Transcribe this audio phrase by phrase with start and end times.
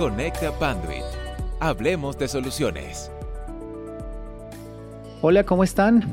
[0.00, 1.04] Conecta Panduit.
[1.60, 3.12] Hablemos de soluciones.
[5.20, 6.04] Hola, ¿cómo están?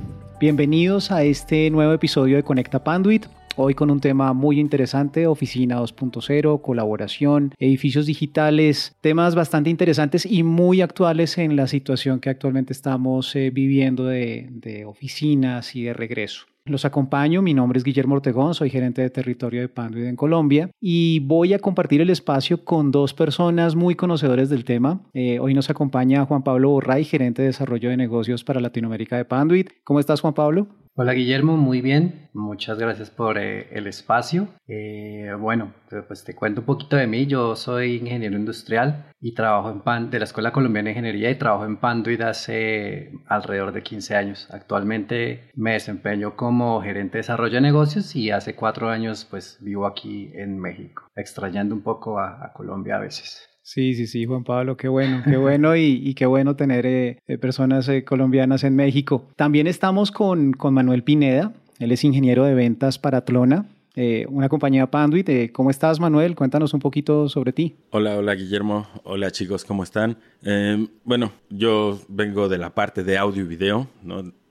[0.41, 3.27] Bienvenidos a este nuevo episodio de Conecta Panduit.
[3.55, 10.43] Hoy con un tema muy interesante, oficina 2.0, colaboración, edificios digitales, temas bastante interesantes y
[10.43, 15.93] muy actuales en la situación que actualmente estamos eh, viviendo de, de oficinas y de
[15.93, 16.45] regreso.
[16.68, 20.70] Los acompaño, mi nombre es Guillermo Ortegón, soy gerente de territorio de Panduit en Colombia
[20.81, 25.02] y voy a compartir el espacio con dos personas muy conocedores del tema.
[25.13, 29.23] Eh, hoy nos acompaña Juan Pablo Borray, gerente de desarrollo de negocios para Latinoamérica de
[29.23, 29.70] Panduit.
[29.85, 30.67] ¿Cómo estás, Juan Pablo?
[30.99, 32.27] Hola Guillermo, muy bien.
[32.33, 34.47] Muchas gracias por eh, el espacio.
[34.67, 35.71] Eh, bueno,
[36.07, 37.27] pues te cuento un poquito de mí.
[37.27, 41.35] Yo soy ingeniero industrial y trabajo en PAN de la Escuela Colombiana de Ingeniería y
[41.35, 44.47] trabajo en Panduit hace alrededor de 15 años.
[44.49, 49.85] Actualmente me desempeño como gerente de desarrollo de negocios y hace cuatro años pues vivo
[49.85, 53.46] aquí en México, extrañando un poco a Colombia a veces.
[53.67, 57.37] Sí, sí, sí, Juan Pablo, qué bueno, qué bueno y, qué bueno tener eh, eh,
[57.37, 59.27] personas eh, colombianas en México.
[59.35, 63.65] También estamos con, con, Manuel Pineda, él es ingeniero de ventas para Tlona,
[64.29, 65.51] una compañía Panduit.
[65.51, 66.34] ¿Cómo estás, Manuel?
[66.34, 67.75] Cuéntanos un poquito sobre ti.
[67.90, 68.88] Hola, hola, Guillermo.
[69.03, 70.18] Hola, chicos, ¿cómo están?
[71.03, 73.88] bueno, yo vengo de la parte de audio y video.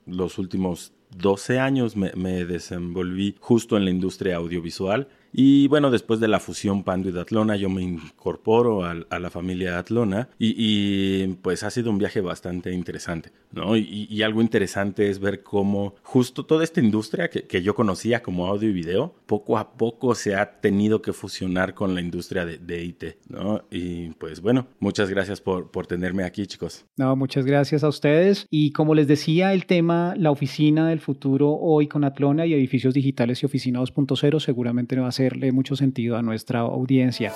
[0.04, 6.28] Los últimos 12 años me desenvolví justo en la industria audiovisual y bueno, después de
[6.28, 11.68] la fusión Pandu y Atlona, yo me incorporo a, la familia Atlona y, pues ha
[11.68, 13.76] sido un viaje bastante interesante, ¿no?
[13.76, 18.70] Y, algo interesante es ver cómo justo toda esta industria que, yo conocía como audio
[18.70, 23.04] y video, poco a poco se ha tenido que fusionar con la industria de, IT,
[23.28, 23.62] ¿no?
[23.70, 26.86] Y pues bueno, muchas gracias por, por tenerme aquí, chicos.
[26.96, 28.46] No, muchas gracias a ustedes.
[28.48, 32.94] Y como les decía, el tema, la oficina del futuro hoy con Atlona y edificios
[32.94, 37.32] digitales y oficina 2.0 seguramente va a ser mucho sentido a nuestra audiencia.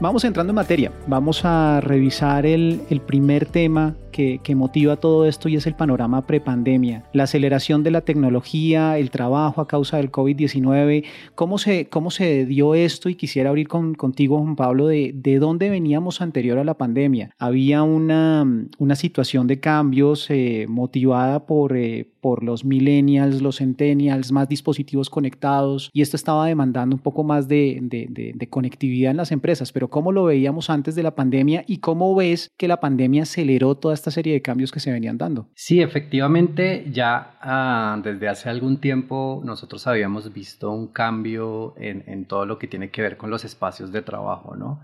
[0.00, 5.48] Vamos entrando en materia, vamos a revisar el, el primer tema que, motiva todo esto
[5.48, 10.10] y es el panorama prepandemia, la aceleración de la tecnología, el trabajo a causa del
[10.10, 11.04] COVID-19.
[11.34, 13.08] ¿Cómo se, ¿Cómo se dio esto?
[13.08, 17.30] Y quisiera abrir con, contigo, Juan Pablo, de, de dónde veníamos anterior a la pandemia.
[17.38, 18.46] Había una,
[18.78, 20.28] una situación de cambios
[20.68, 26.96] motivada por, eh, por los millennials, los centennials, más dispositivos conectados y esto estaba demandando
[26.96, 29.72] un poco más de, conectividad en las empresas.
[29.72, 33.74] Pero ¿cómo lo veíamos antes de la pandemia y cómo ves que la pandemia aceleró
[33.74, 35.48] toda esta serie de cambios que se venían dando.
[35.54, 42.46] Sí, efectivamente, ya ah, desde hace algún tiempo nosotros habíamos visto un cambio en, todo
[42.46, 44.80] lo que tiene que ver con los espacios de trabajo, ¿no?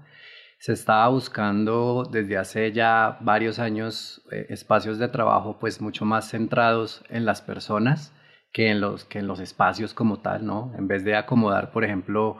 [0.59, 6.31] Se estaba buscando desde hace ya varios años eh, espacios de trabajo pues mucho más
[6.31, 8.13] centrados en las personas
[8.53, 10.73] que en los, que en los espacios como tal, ¿no?
[10.79, 12.39] En vez de acomodar, por ejemplo,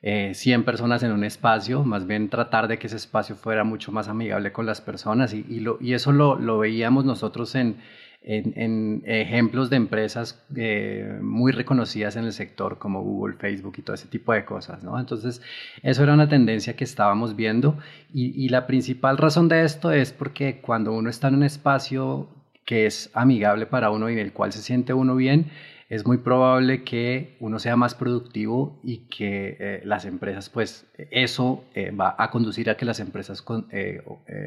[0.00, 3.90] 100 eh, personas en un espacio, más bien tratar de que ese espacio fuera mucho
[3.90, 7.78] más amigable con las personas y, y, eso lo, lo, veíamos nosotros en,
[8.26, 13.94] en, ejemplos de empresas eh, muy reconocidas en el sector como Google, Facebook y todo
[13.94, 14.98] ese tipo de cosas, ¿no?
[14.98, 15.40] Entonces,
[15.82, 17.78] eso era una tendencia que estábamos viendo
[18.12, 22.28] y, y la principal razón de esto es porque cuando uno está en un espacio
[22.64, 25.50] que es amigable para uno y en el cual se siente uno bien,
[25.88, 31.64] es muy probable que uno sea más productivo y que eh, las empresas, pues eso
[31.74, 34.02] eh, va a conducir a que las empresas eh,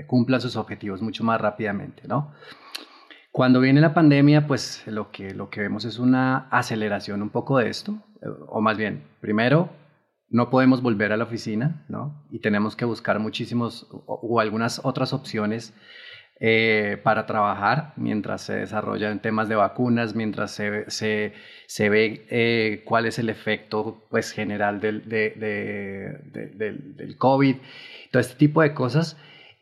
[0.08, 2.34] cumplan sus objetivos mucho más rápidamente, ¿no?
[3.32, 7.58] Cuando viene la pandemia, pues lo que, lo que vemos es una aceleración un poco
[7.58, 7.98] de esto,
[8.48, 9.70] o más bien, primero,
[10.30, 12.28] no podemos volver a la oficina, ¿no?
[12.32, 15.74] Y tenemos que buscar muchísimos o algunas otras opciones
[16.42, 21.34] eh, para trabajar mientras se desarrollan temas de vacunas, mientras se, se,
[21.68, 25.32] se ve eh, cuál es el efecto pues, general del, de,
[26.56, 27.58] del, del, COVID,
[28.12, 29.18] todo este tipo de cosas.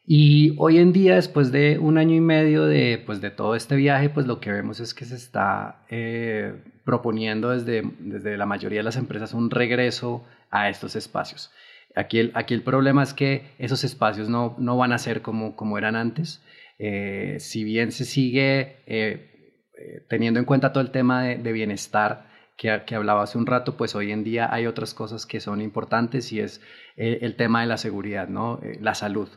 [0.10, 3.76] Y hoy en día, después de un año y medio de, pues, de todo este
[3.76, 8.80] viaje, pues lo que vemos es que se está eh, proponiendo desde, desde la mayoría
[8.80, 11.52] de las empresas un regreso a estos espacios.
[11.94, 15.58] Aquí el, aquí el problema es que esos espacios no, no van a ser como,
[15.58, 16.42] como eran antes.
[16.80, 19.30] Eh, si bien se sigue eh,
[20.08, 23.94] teniendo en cuenta todo el tema de, bienestar que, que, hablaba hace un rato, pues
[23.94, 26.62] hoy en día hay otras cosas que son importantes y es
[26.96, 28.60] el tema de la seguridad, ¿no?
[28.80, 29.30] la salud,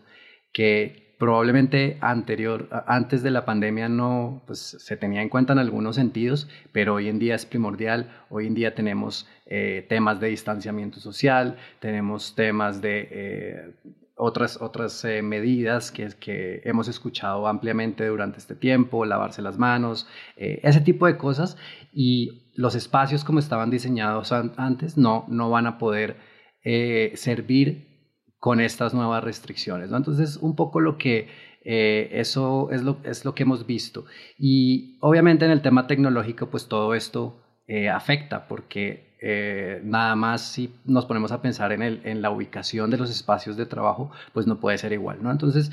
[0.53, 5.97] que probablemente anterior, antes de la pandemia no pues, se tenía en cuenta en algunos
[5.97, 8.11] sentidos, pero hoy en día es primordial.
[8.31, 9.29] Hoy en día tenemos
[9.89, 13.75] temas de distanciamiento social, tenemos temas de
[14.21, 20.07] otras, otras eh, medidas que, que hemos escuchado ampliamente durante este tiempo, lavarse las manos,
[20.37, 21.57] eh, ese tipo de cosas.
[21.93, 26.17] Y los espacios como estaban diseñados antes no, no van a poder
[26.63, 27.90] eh, servir
[28.41, 29.91] con estas nuevas restricciones.
[29.91, 29.97] ¿no?
[29.97, 31.29] Entonces, un poco lo que
[31.63, 34.07] eso es lo, es lo que hemos visto.
[34.39, 37.43] Y obviamente en el tema tecnológico, pues todo esto
[37.93, 42.91] afecta porque eh, nada más si nos ponemos a pensar en, el, en la ubicación
[42.91, 45.31] de los espacios de trabajo, pues no puede ser igual, ¿no?
[45.31, 45.71] Entonces,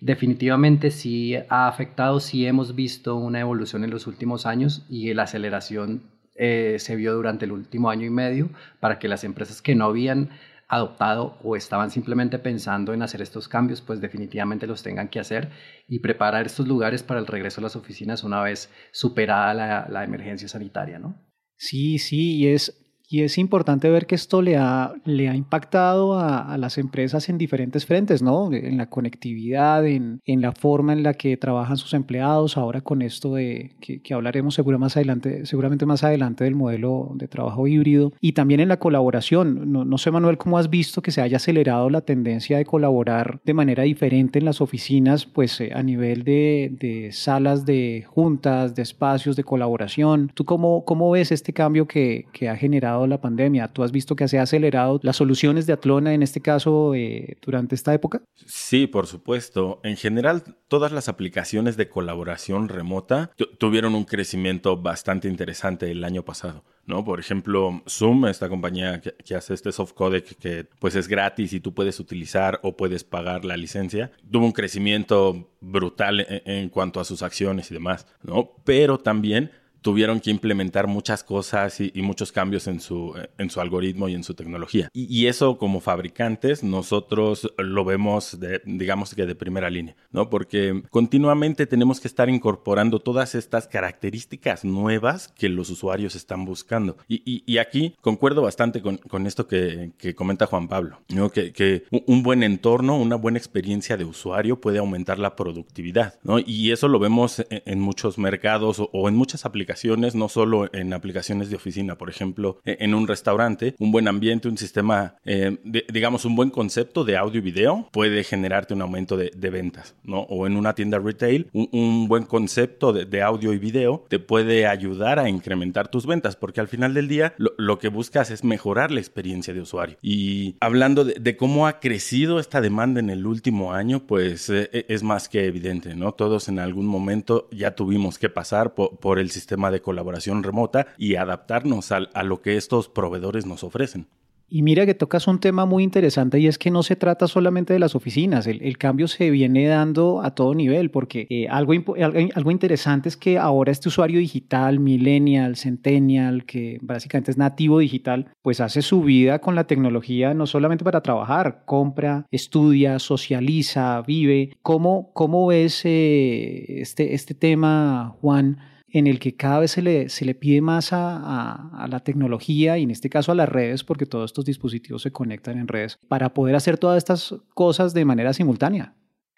[0.00, 5.24] definitivamente sí ha afectado, sí hemos visto una evolución en los últimos años y la
[5.24, 6.02] aceleración
[6.34, 8.50] eh, se vio durante el último año y medio
[8.80, 10.30] para que las empresas que no habían
[10.68, 15.50] adoptado o estaban simplemente pensando en hacer estos cambios, pues definitivamente los tengan que hacer
[15.88, 20.46] y preparar estos lugares para el regreso a las oficinas una vez superada la, emergencia
[20.46, 21.16] sanitaria, ¿no?
[21.56, 26.18] Sí, sí, y es y es importante ver que esto le ha, le ha impactado
[26.20, 28.52] a, las empresas en diferentes frentes, ¿no?
[28.52, 33.00] En la conectividad, en, en, la forma en la que trabajan sus empleados, ahora con
[33.00, 38.12] esto de que, hablaremos seguro más adelante, seguramente más adelante del modelo de trabajo híbrido,
[38.20, 39.72] y también en la colaboración.
[39.72, 43.40] No, no sé, Manuel, cómo has visto que se haya acelerado la tendencia de colaborar
[43.44, 48.74] de manera diferente en las oficinas, pues eh, a nivel de, de, salas de juntas,
[48.74, 50.30] de espacios de colaboración.
[50.34, 53.68] ¿Tú cómo, cómo ves este cambio que, que ha generado la pandemia?
[53.68, 57.36] ¿Tú has visto que se ha acelerado las soluciones de Atlona en este caso eh,
[57.42, 58.22] durante esta época?
[58.46, 59.80] Sí, por supuesto.
[59.84, 66.24] En general, todas las aplicaciones de colaboración remota tuvieron un crecimiento bastante interesante el año
[66.24, 66.64] pasado.
[66.88, 67.04] ¿no?
[67.04, 71.60] Por ejemplo, Zoom, esta compañía que, hace este soft codec que pues es gratis y
[71.60, 76.98] tú puedes utilizar o puedes pagar la licencia, tuvo un crecimiento brutal en, en cuanto
[76.98, 78.52] a sus acciones y demás, ¿no?
[78.64, 79.50] Pero también
[79.82, 84.24] tuvieron que implementar muchas cosas y, muchos cambios en su, en su algoritmo y en
[84.24, 84.88] su tecnología.
[84.92, 90.30] Y, eso como fabricantes nosotros lo vemos, de, digamos que de primera línea, ¿no?
[90.30, 96.96] Porque continuamente tenemos que estar incorporando todas estas características nuevas que los usuarios están buscando.
[97.08, 101.30] Y, aquí concuerdo bastante con, con esto que, que, comenta Juan Pablo, ¿no?
[101.30, 106.38] Que, que, un buen entorno, una buena experiencia de usuario puede aumentar la productividad, ¿no?
[106.38, 109.67] Y eso lo vemos en, muchos mercados o en muchas aplicaciones
[110.14, 114.48] no solo en aplicaciones de oficina, por ejemplo, e, en un restaurante, un buen ambiente,
[114.48, 115.58] un sistema, eh,
[115.92, 120.20] digamos, un buen concepto de audio y video puede generarte un aumento de, ventas, ¿no?
[120.22, 125.18] O en una tienda retail, un, buen concepto de, audio y video te puede ayudar
[125.18, 129.00] a incrementar tus ventas, porque al final del día lo, que buscas es mejorar la
[129.00, 129.96] experiencia de usuario.
[130.02, 134.86] Y hablando de, cómo ha crecido esta demanda en el último año, pues eh, e,
[134.88, 136.12] es más que evidente, ¿no?
[136.12, 141.16] Todos en algún momento ya tuvimos que pasar por el sistema de colaboración remota y
[141.16, 144.06] adaptarnos a, a lo que estos proveedores nos ofrecen.
[144.50, 147.74] Y mira que tocas un tema muy interesante y es que no se trata solamente
[147.74, 152.50] de las oficinas, el, cambio se viene dando a todo nivel porque eh, algo, algo,
[152.50, 158.60] interesante es que ahora este usuario digital, millennial, centennial, que básicamente es nativo digital, pues
[158.60, 164.56] hace su vida con la tecnología no solamente para trabajar, compra, estudia, socializa, vive.
[164.62, 168.58] ¿Cómo, cómo ves eh, este, este tema, Juan?
[168.90, 172.84] En el que cada vez se le, se le pide más a, la tecnología y
[172.84, 176.32] en este caso a las redes, porque todos estos dispositivos se conectan en redes, para
[176.32, 178.94] poder hacer todas estas cosas de manera simultánea.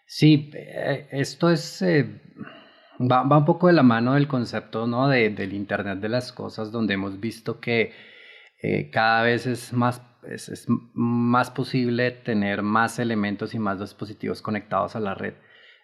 [0.07, 1.83] Sí, eh, esto es...
[1.83, 2.21] Eh,
[3.01, 5.09] va, un poco de la mano del concepto ¿no?
[5.09, 7.93] de, del Internet de las Cosas, donde hemos visto que
[8.63, 14.97] eh, cada vez es más, es más posible tener más elementos y más dispositivos conectados
[14.97, 15.35] a la red.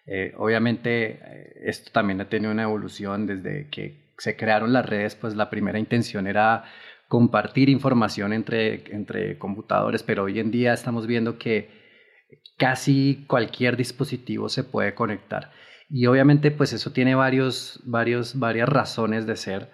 [0.07, 5.15] Eh, obviamente eh, esto también ha tenido una evolución desde que se crearon las redes,
[5.15, 6.63] pues la primera intención era
[7.09, 11.69] compartir información entre, entre computadores, pero hoy en día estamos viendo que
[12.57, 15.51] casi cualquier dispositivo se puede conectar.
[15.89, 19.69] Y obviamente pues eso tiene varios, varios, varias razones de ser,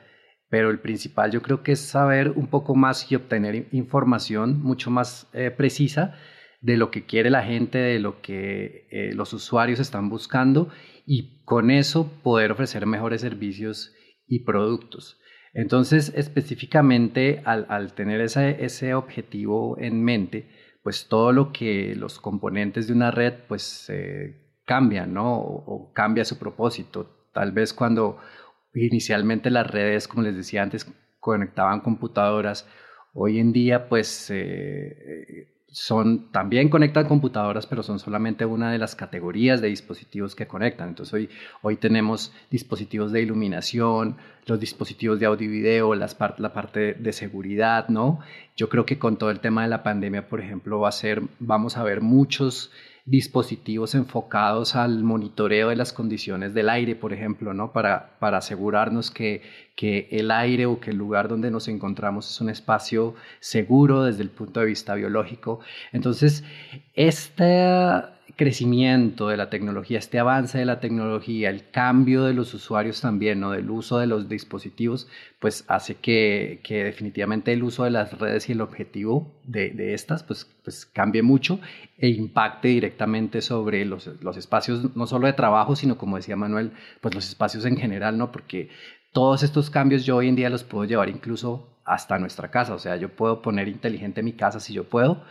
[0.50, 4.92] pero el principal yo creo que es saber un poco más y obtener información mucho
[4.92, 6.16] más eh, precisa
[6.64, 10.70] de lo que quiere la gente, de lo que eh, los usuarios están buscando
[11.06, 13.94] y con eso poder ofrecer mejores servicios
[14.26, 15.20] y productos.
[15.54, 20.48] Entonces, específicamente al, tener ese, objetivo en mente,
[20.82, 23.92] pues todo lo que los componentes de una red pues
[24.66, 25.36] cambian, ¿no?
[25.36, 27.28] O, cambia su propósito.
[27.34, 28.18] Tal vez cuando
[28.74, 32.68] inicialmente las redes, como les decía antes, conectaban computadoras,
[33.14, 38.96] hoy en día pues eh, son, también conectan computadoras, pero son solamente una de las
[38.96, 40.90] categorías de dispositivos que conectan.
[40.90, 41.30] Entonces hoy,
[41.64, 47.12] hoy tenemos dispositivos de iluminación, los dispositivos de audio y video, las la parte de
[47.12, 48.20] seguridad, ¿no?
[48.56, 51.24] Yo creo que con todo el tema de la pandemia, por ejemplo, va a ser,
[51.40, 52.72] vamos a ver muchos
[53.06, 57.74] dispositivos enfocados al monitoreo de las condiciones del aire, por ejemplo, ¿no?
[57.74, 59.42] para, para asegurarnos que,
[59.76, 64.24] que el aire o que el lugar donde nos encontramos es un espacio seguro desde
[64.24, 65.60] el punto de vista biológico.
[65.92, 66.46] Entonces,
[66.94, 73.02] esta crecimiento de la tecnología, este avance de la tecnología, el cambio de los usuarios
[73.02, 73.52] también, ¿no?
[73.52, 75.08] del uso de los dispositivos,
[75.40, 79.94] pues hace que, que definitivamente el uso de las redes y el objetivo de, de,
[79.94, 81.60] estas pues, pues cambie mucho
[81.98, 86.72] e impacte directamente sobre los, los espacios, no solo de trabajo, sino como decía Manuel,
[87.02, 88.32] pues los espacios en general, ¿no?
[88.32, 88.70] porque
[89.12, 92.80] todos estos cambios yo hoy en día los puedo llevar incluso hasta nuestra casa, o
[92.80, 95.24] sea, yo puedo poner inteligente mi casa si yo puedo,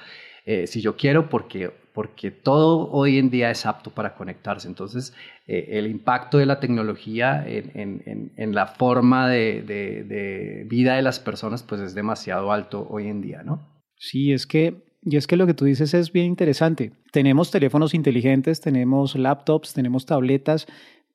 [0.44, 4.68] eh, si yo quiero, porque, porque todo hoy en día es apto para conectarse.
[4.68, 5.14] Entonces,
[5.46, 11.20] eh, el impacto de la tecnología en, la forma de, de, de, vida de las
[11.20, 13.68] personas, pues es demasiado alto hoy en día, ¿no?
[13.96, 16.92] Sí, es que, y es que lo que tú dices es bien interesante.
[17.12, 20.66] Tenemos teléfonos inteligentes, tenemos laptops, tenemos tabletas,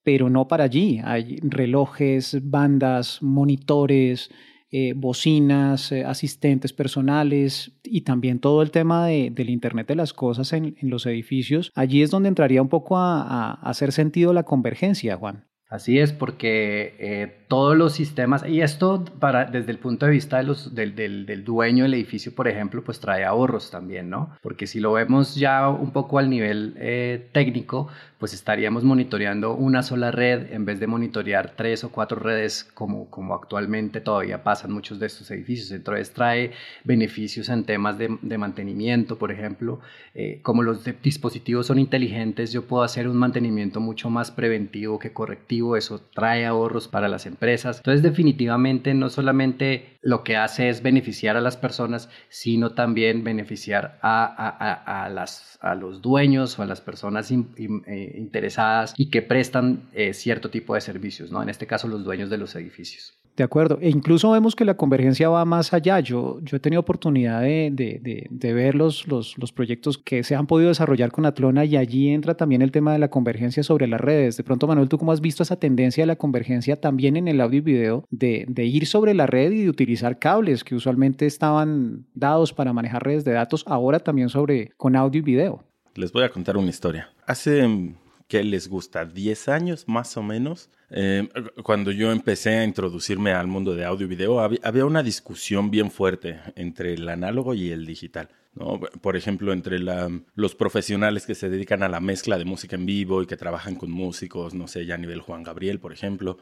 [0.04, 1.02] pero no para allí.
[1.04, 4.30] Hay relojes, bandas, monitores,
[4.72, 10.14] eh, bocinas, eh, asistentes personales y también todo el tema de, del Internet de las
[10.14, 14.34] Cosas en, en, los edificios, allí es donde entraría un poco a, a hacer sentido
[14.34, 15.47] la convergencia, Juan.
[15.70, 20.38] Así es, porque eh, todos los sistemas, y esto para, desde el punto de vista
[20.38, 24.34] de los, del, del, del, dueño del edificio, por ejemplo, pues trae ahorros también, ¿no?
[24.42, 29.84] Porque si lo vemos ya un poco al nivel eh, técnico, pues estaríamos monitoreando una
[29.84, 34.72] sola red en vez de monitorear tres o cuatro redes como, como actualmente todavía pasan
[34.72, 35.72] muchos de estos edificios.
[35.72, 36.52] Entonces trae
[36.86, 39.82] beneficios en temas de, de mantenimiento, por ejemplo,
[40.16, 45.14] eh, como los dispositivos son inteligentes, yo puedo hacer un mantenimiento mucho más preventivo que
[45.14, 47.78] correctivo, eso trae ahorros para las empresas.
[47.78, 54.00] Entonces definitivamente no solamente lo que hace es beneficiar a las personas, sino también beneficiar
[54.02, 55.26] a, a, a,
[55.62, 60.76] a los dueños o a las personas eh, interesadas y que prestan eh, cierto tipo
[60.76, 61.42] de servicios, ¿no?
[61.42, 63.18] En este caso, los dueños de los edificios.
[63.38, 63.78] De acuerdo.
[63.82, 66.00] E incluso vemos que la convergencia va más allá.
[66.00, 70.34] Yo, yo he tenido oportunidad de, de, de, ver los, los, los, proyectos que se
[70.34, 73.86] han podido desarrollar con Atlona y allí entra también el tema de la convergencia sobre
[73.86, 74.38] las redes.
[74.38, 77.40] De pronto, Manuel, ¿tú cómo has visto esa tendencia de la convergencia también en el
[77.40, 81.28] audio y video de, de ir sobre la red y de utilizar cables que usualmente
[81.28, 85.64] estaban dados para manejar redes de datos, ahora también sobre con audio y video?
[85.94, 87.10] Les voy a contar una historia.
[87.28, 87.94] Hace,
[88.28, 89.06] ¿qué les gusta?
[89.06, 90.70] 10 años más o menos.
[90.90, 91.28] Eh,
[91.64, 95.92] cuando yo empecé a introducirme al mundo de audio y video, había, una discusión bien
[95.92, 98.30] fuerte entre el análogo y el digital.
[98.54, 98.80] ¿no?
[98.80, 102.86] Por ejemplo, entre la, los profesionales que se dedican a la mezcla de música en
[102.86, 106.38] vivo y que trabajan con músicos, no sé, ya a nivel Juan Gabriel, por ejemplo,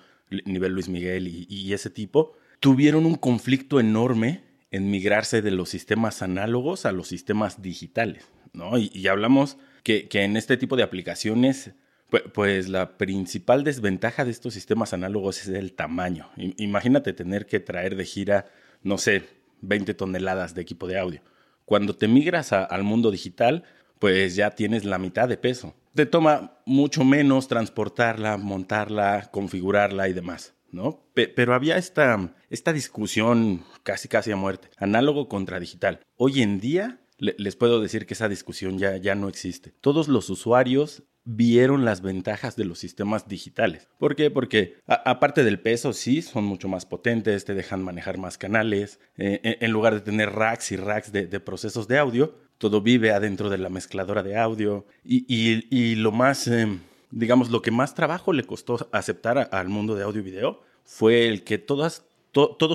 [0.46, 6.22] nivel Luis Miguel y, ese tipo, tuvieron un conflicto enorme en migrarse de los sistemas
[6.22, 8.27] análogos a los sistemas digitales.
[8.54, 8.77] ¿no?
[8.77, 11.72] Y hablamos que, en este tipo de aplicaciones,
[12.10, 16.30] pues, pues, la principal desventaja de estos sistemas análogos es el tamaño.
[16.58, 18.46] Imagínate tener que traer de gira,
[18.82, 19.24] no sé,
[19.62, 21.22] 20 toneladas de equipo de audio.
[21.65, 23.63] Cuando te migras al mundo digital,
[24.00, 25.75] pues ya tienes la mitad de peso.
[25.94, 30.56] Te toma mucho menos transportarla, montarla, configurarla y demás.
[30.72, 31.00] ¿no?
[31.13, 36.01] Pero había esta, esta discusión casi casi a muerte, análogo contra digital.
[36.18, 39.74] Hoy en día les puedo decir que esa discusión ya, ya no existe.
[39.82, 43.90] Todos los usuarios vieron las ventajas de los sistemas digitales.
[43.98, 44.30] ¿Por qué?
[44.30, 49.00] Porque aparte del peso, sí, son mucho más potentes, te dejan manejar más canales.
[49.18, 53.50] Eh, en lugar de tener racks y racks de, procesos de audio, todo vive adentro
[53.50, 54.86] de la mezcladora de audio.
[55.04, 56.68] Y, lo más, eh,
[57.10, 61.28] digamos, lo que más trabajo le costó aceptar al mundo de audio y video fue
[61.28, 62.04] el que todos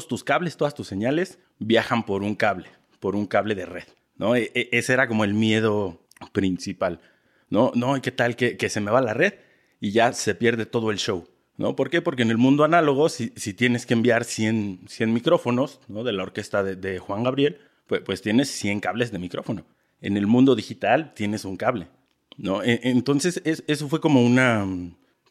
[0.09, 2.69] tus cables, todas tus señales viajan por un cable,
[2.99, 3.85] por un cable de red.
[4.21, 4.37] ¿No?
[4.37, 5.99] E, e, ese era como el miedo
[6.33, 7.01] principal.
[7.49, 9.35] No, no, ¿qué tal que, se me va la red
[9.81, 11.27] y ya se pierde todo el show?
[11.57, 11.75] ¿No?
[11.75, 12.01] ¿Por qué?
[12.03, 16.05] Porque en el mundo análogo, si, tienes que enviar 100, 100 micrófonos ¿no?
[16.05, 19.65] de la orquesta de, Juan Gabriel, pues, tienes 100 cables de micrófono.
[20.01, 21.89] En el mundo digital tienes un cable.
[22.65, 24.67] E, entonces, es, eso fue como una...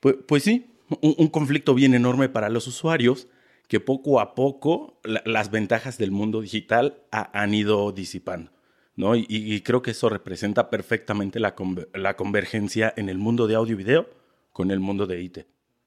[0.02, 0.68] Pues, pues sí,
[1.02, 3.28] un, conflicto bien enorme para los usuarios
[3.68, 8.52] que poco a poco la, las ventajas del mundo digital ha, han ido disipando.
[9.00, 9.16] ¿No?
[9.16, 11.56] Y, creo que eso representa perfectamente la,
[11.94, 14.10] la, convergencia en el mundo de audio y video
[14.52, 15.38] con el mundo de IT.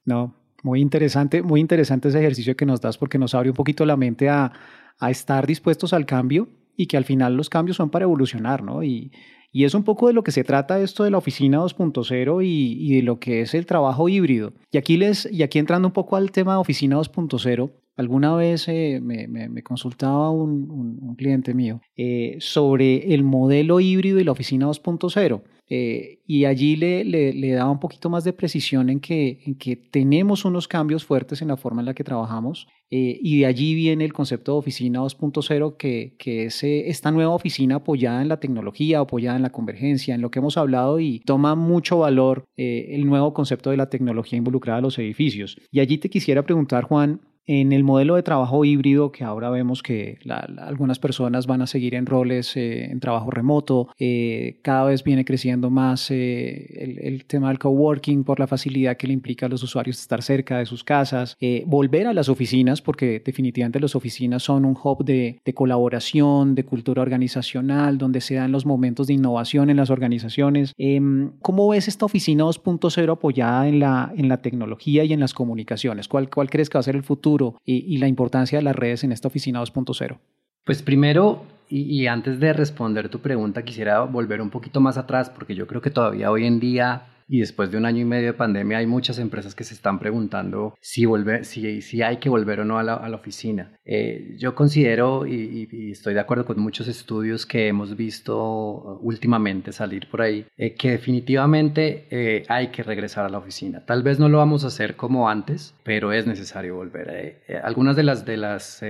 [0.06, 3.84] No, muy interesante, muy interesante ese ejercicio que nos das porque nos abre un poquito
[3.84, 4.50] la mente a,
[4.98, 8.82] a estar dispuestos al cambio y que al final los cambios son para evolucionar, ¿no?
[8.82, 9.12] Y,
[9.52, 12.48] y es un poco de lo que se trata esto de la oficina 2.0 y,
[12.80, 14.54] y, de lo que es el trabajo híbrido.
[14.70, 18.68] Y aquí, les, y aquí entrando un poco al tema de oficina 2.0, Alguna vez
[18.68, 25.42] eh, me, consultaba un, cliente mío eh, sobre el modelo híbrido y la oficina 2.0.
[25.68, 29.76] eh, y allí le, le, daba un poquito más de precisión en que, en que
[29.76, 33.74] tenemos unos cambios fuertes en la forma en la que trabajamos eh, y de allí
[33.74, 38.40] viene el concepto de oficina 2.0 que, que es esta nueva oficina apoyada en la
[38.40, 43.04] tecnología, apoyada en la convergencia, en lo que hemos hablado y toma mucho valor el
[43.06, 45.58] nuevo concepto de la tecnología involucrada en los edificios.
[45.70, 47.20] Y allí te quisiera preguntar, Juan,
[47.60, 50.18] en el modelo de trabajo híbrido, que ahora vemos que
[50.58, 55.26] algunas personas van a seguir en roles eh, en trabajo remoto, eh, cada vez viene
[55.26, 59.62] creciendo más eh, el, tema del coworking por la facilidad que le implica a los
[59.62, 64.64] usuarios estar cerca de sus casas, volver a las oficinas, porque definitivamente las oficinas son
[64.64, 69.76] un hub de, colaboración, de cultura organizacional, donde se dan los momentos de innovación en
[69.76, 70.72] las organizaciones.
[70.78, 75.34] Em, ¿Cómo ves esta oficina 2.0 apoyada en la, en la tecnología y en las
[75.34, 76.08] comunicaciones?
[76.08, 77.41] ¿Cuál, ¿Cuál crees que va a ser el futuro?
[77.64, 80.18] Y, la importancia de las redes en esta oficina 2.0?
[80.64, 85.54] Pues primero, y, antes de responder tu pregunta, quisiera volver un poquito más atrás, porque
[85.54, 88.32] yo creo que todavía hoy en día y después de un año y medio de
[88.34, 92.60] pandemia hay muchas empresas que se están preguntando si, volver, si, si hay que volver
[92.60, 93.72] o no a la, a la oficina.
[93.86, 100.10] Eh, yo considero y, estoy de acuerdo con muchos estudios que hemos visto últimamente salir
[100.10, 103.82] por ahí, eh, que definitivamente eh, hay que regresar a la oficina.
[103.86, 107.40] Tal vez no lo vamos a hacer como antes, pero es necesario volver.
[107.64, 108.84] algunas de las, de las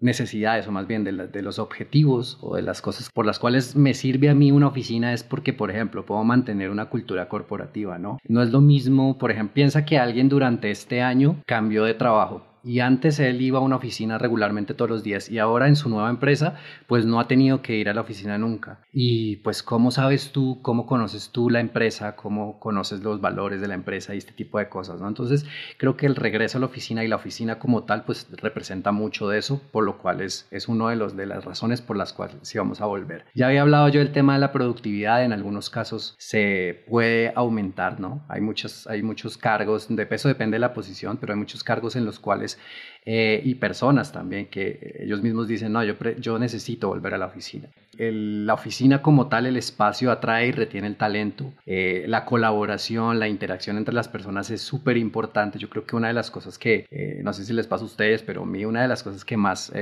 [0.00, 3.76] necesidades, o más bien de, de los objetivos o de las cosas por las cuales
[3.76, 7.98] me sirve a mí una oficina es porque, por ejemplo, puedo mantener una cultura corporativa,
[7.98, 8.18] ¿no?
[8.26, 12.42] No es lo mismo, por ejemplo, piensa que alguien durante este año cambió de trabajo
[12.62, 15.88] y antes él iba a una oficina regularmente todos los días y ahora en su
[15.88, 18.80] nueva empresa pues no ha tenido que ir a la oficina nunca.
[18.92, 23.68] Y pues cómo sabes tú, cómo conoces tú la empresa, cómo conoces los valores de
[23.68, 25.08] la empresa y este tipo de cosas, ¿no?
[25.08, 25.46] Entonces
[25.78, 29.28] creo que el regreso a la oficina y la oficina como tal pues representa mucho
[29.28, 32.12] de eso, por lo cual es, es uno de, los, de las razones por las
[32.12, 33.24] cuales sí vamos a volver.
[33.34, 38.00] Ya había hablado yo del tema de la productividad, en algunos casos se puede aumentar,
[38.00, 38.24] ¿no?
[38.28, 41.96] Hay, muchos hay muchos cargos, de peso depende de la posición, pero hay muchos cargos
[41.96, 42.56] en los cuales is
[43.04, 47.26] eh, y personas también que ellos mismos dicen, no, yo, yo necesito volver a la
[47.26, 47.68] oficina.
[47.98, 51.52] la oficina como tal, el espacio atrae y retiene el talento.
[51.66, 55.58] Eh, la colaboración, la interacción entre las personas es súper importante.
[55.58, 57.86] Yo creo que una de las cosas que, eh, no sé si les pasa a
[57.86, 59.72] ustedes, pero a mí una de las cosas que más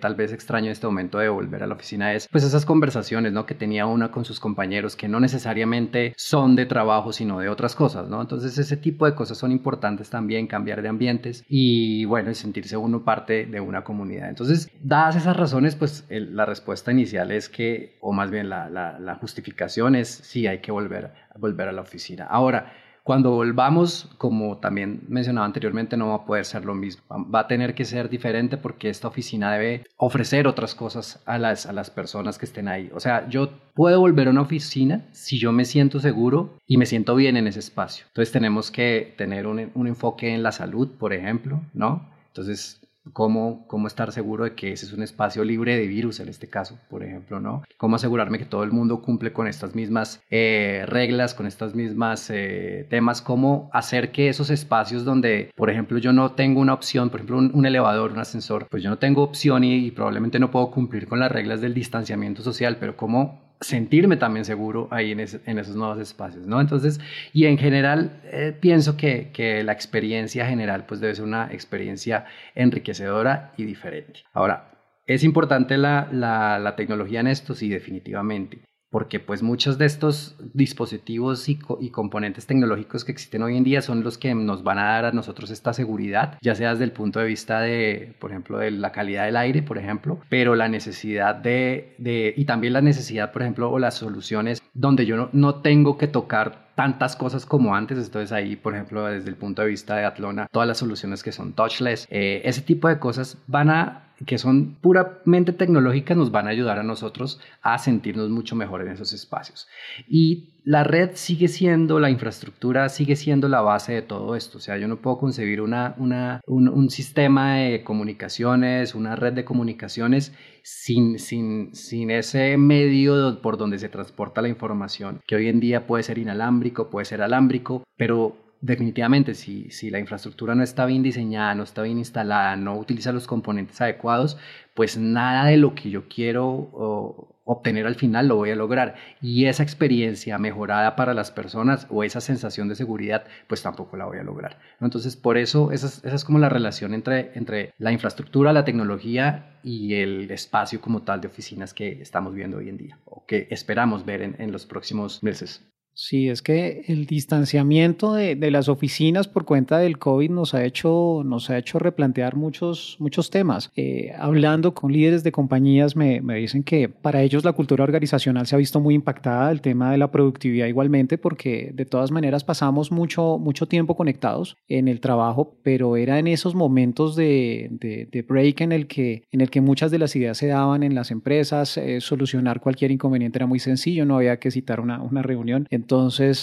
[0.00, 3.32] tal vez extraño en este momento de volver a la oficina es pues esas conversaciones,
[3.32, 3.46] ¿no?
[3.46, 7.74] Que tenía una con sus compañeros que no necesariamente son de trabajo, sino de otras
[7.74, 8.20] cosas, ¿no?
[8.20, 13.04] Entonces ese tipo de cosas son importantes también, cambiar de ambientes y bueno, sentirse uno
[13.04, 14.28] parte de una comunidad.
[14.28, 19.14] Entonces, dadas esas razones, pues la respuesta inicial es que, o más bien la, la,
[19.16, 22.24] justificación es sí, hay que volver, volver a la oficina.
[22.24, 27.02] Ahora, cuando volvamos, como también mencionaba anteriormente, no va a poder ser lo mismo.
[27.10, 31.64] Va a tener que ser diferente porque esta oficina debe ofrecer otras cosas a las,
[31.64, 32.90] a las personas que estén ahí.
[32.94, 36.84] O sea, yo puedo volver a una oficina si yo me siento seguro y me
[36.84, 38.04] siento bien en ese espacio.
[38.08, 42.17] Entonces tenemos que tener un, un enfoque en la salud, por ejemplo, ¿no?
[42.38, 42.80] Entonces
[43.12, 46.48] cómo, cómo estar seguro de que ese es un espacio libre de virus en este
[46.48, 47.64] caso, por ejemplo, ¿no?
[47.76, 52.30] Cómo asegurarme que todo el mundo cumple con estas mismas eh, reglas, con estas mismas
[52.30, 57.10] eh, temas, cómo hacer que esos espacios donde, por ejemplo, yo no tengo una opción,
[57.10, 60.52] por ejemplo, un, elevador, un ascensor, pues yo no tengo opción y, y probablemente no
[60.52, 65.20] puedo cumplir con las reglas del distanciamiento social, pero cómo sentirme también seguro ahí en,
[65.20, 66.60] esos nuevos espacios, ¿no?
[66.60, 67.00] Entonces,
[67.32, 72.26] y en general, eh, pienso que, que, la experiencia general, pues debe ser una experiencia
[72.54, 74.20] enriquecedora y diferente.
[74.32, 74.70] Ahora,
[75.06, 77.54] ¿es importante la, la, la tecnología en esto?
[77.54, 81.58] Sí, definitivamente porque pues muchos de estos dispositivos y,
[81.90, 85.12] componentes tecnológicos que existen hoy en día son los que nos van a dar a
[85.12, 88.92] nosotros esta seguridad, ya sea desde el punto de vista de, por ejemplo, de la
[88.92, 91.94] calidad del aire, por ejemplo, pero la necesidad de,
[92.36, 96.06] y también la necesidad, por ejemplo, o las soluciones donde yo no, no tengo que
[96.06, 97.98] tocar tantas cosas como antes.
[97.98, 101.32] Entonces ahí, por ejemplo, desde el punto de vista de Atlona, todas las soluciones que
[101.32, 106.46] son touchless, eh, ese tipo de cosas van a que son puramente tecnológicas nos van
[106.46, 109.68] a ayudar a nosotros a sentirnos mucho mejor en esos espacios.
[110.08, 114.58] Y la red sigue siendo, la infraestructura sigue siendo la base de todo esto.
[114.58, 119.44] O sea, yo no puedo concebir una, una, un, sistema de comunicaciones, una red de
[119.44, 125.60] comunicaciones sin, sin, sin ese medio por donde se transporta la información, que hoy en
[125.60, 130.86] día puede ser inalámbrico, puede ser alámbrico, pero definitivamente si, si la infraestructura no está
[130.86, 134.38] bien diseñada, no está bien instalada, no utiliza los componentes adecuados,
[134.74, 138.94] pues nada de lo que yo quiero obtener al final lo voy a lograr.
[139.22, 144.04] Y esa experiencia mejorada para las personas o esa sensación de seguridad, pues tampoco la
[144.04, 144.58] voy a lograr.
[144.80, 149.94] Entonces, por eso esa es, como la relación entre, entre la infraestructura, la tecnología y
[149.94, 154.04] el espacio como tal de oficinas que estamos viendo hoy en día o que esperamos
[154.04, 155.64] ver en, en los próximos meses.
[156.00, 161.22] Sí, es que el distanciamiento de, las oficinas por cuenta del COVID nos ha hecho,
[161.24, 163.72] nos ha hecho replantear muchos, muchos temas.
[163.74, 168.46] Eh, hablando con líderes de compañías me, me, dicen que para ellos la cultura organizacional
[168.46, 172.44] se ha visto muy impactada, el tema de la productividad igualmente, porque de todas maneras
[172.44, 178.22] pasamos mucho, mucho tiempo conectados en el trabajo, pero era en esos momentos de, de,
[178.22, 181.10] break en el, que, en el que muchas de las ideas se daban en las
[181.10, 185.66] empresas, eh, solucionar cualquier inconveniente era muy sencillo, no había que citar una, una reunión.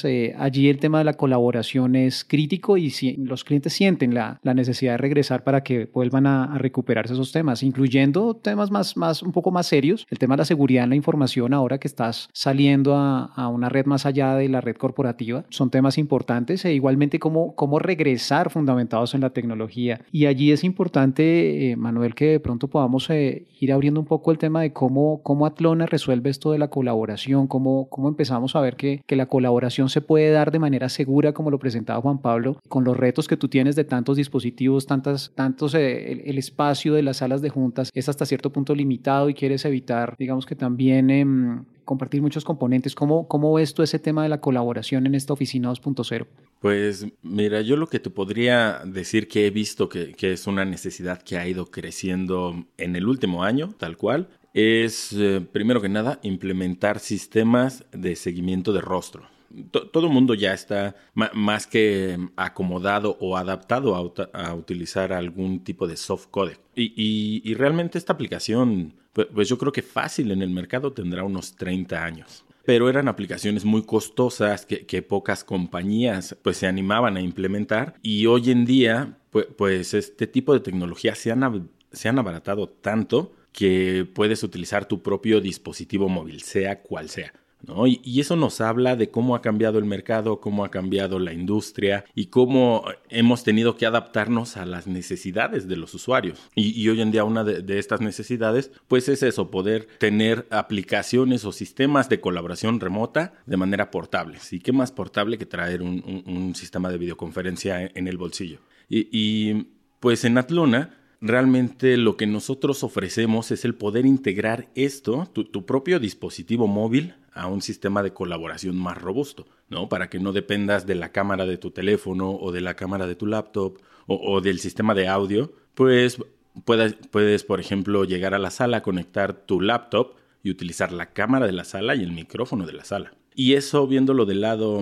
[0.03, 4.39] Eh, allí el tema de la colaboración es crítico y si los clientes sienten la,
[4.43, 9.21] la necesidad de regresar para que vuelvan a, recuperarse esos temas, incluyendo temas más, más,
[9.21, 12.29] un poco más serios, el tema de la seguridad en la información ahora que estás
[12.33, 16.73] saliendo a, a una red más allá de la red corporativa, son temas importantes e
[16.73, 20.01] igualmente cómo, cómo regresar fundamentados en la tecnología.
[20.11, 24.31] Y allí es importante, eh, Manuel, que de pronto podamos eh, ir abriendo un poco
[24.31, 28.61] el tema de cómo, cómo Atlona resuelve esto de la colaboración, cómo, cómo empezamos a
[28.61, 32.19] ver que, que la colaboración se puede dar de manera segura, como lo presentaba Juan
[32.19, 36.93] Pablo, con los retos que tú tienes de tantos dispositivos, tantas, tantos, eh, el, espacio
[36.93, 40.55] de las salas de juntas es hasta cierto punto limitado y quieres evitar, digamos que
[40.55, 42.95] también em, compartir muchos componentes.
[42.95, 46.25] ¿Cómo, ¿Cómo ves tú ese tema de la colaboración en esta oficina 2.0?
[46.59, 51.21] Pues mira, yo lo que te podría decir que he visto que, es una necesidad
[51.21, 56.19] que ha ido creciendo en el último año, tal cual, es, eh, primero que nada,
[56.23, 59.27] implementar sistemas de seguimiento de rostro.
[59.71, 65.95] todo el mundo ya está más que acomodado o adaptado a, utilizar algún tipo de
[65.95, 66.59] soft codec.
[66.75, 72.03] Y, realmente esta aplicación, pues, yo creo que fácil en el mercado tendrá unos 30
[72.03, 78.25] años pero eran aplicaciones muy costosas que, pocas compañías pues se animaban a implementar y
[78.25, 83.33] hoy en día pues, pues este tipo de tecnologías se han, se han abaratado tanto
[83.55, 87.33] que puedes utilizar tu propio dispositivo móvil, sea cual sea.
[87.65, 87.87] ¿No?
[87.87, 92.05] Y, eso nos habla de cómo ha cambiado el mercado, cómo ha cambiado la industria
[92.13, 96.51] y cómo hemos tenido que adaptarnos a las necesidades de los usuarios.
[96.53, 101.51] Y, hoy en día una de, estas necesidades, pues es eso, poder tener aplicaciones o
[101.51, 104.37] sistemas de colaboración remota de manera portable.
[104.51, 108.59] ¿Y qué más portable que traer un, sistema de videoconferencia en, el bolsillo?
[108.89, 109.67] Y, y
[110.01, 115.99] pues en Atlona Realmente lo que nosotros ofrecemos es el poder integrar esto, tu, propio
[115.99, 119.89] dispositivo móvil, a un sistema de colaboración más robusto, ¿no?
[119.89, 123.15] Para que no dependas de la cámara de tu teléfono o de la cámara de
[123.15, 126.19] tu laptop o, del sistema de audio, pues
[126.63, 131.53] puedes, por ejemplo, llegar a la sala, conectar tu laptop y utilizar la cámara de
[131.53, 133.15] la sala y el micrófono de la sala.
[133.33, 134.79] Y eso viéndolo del lado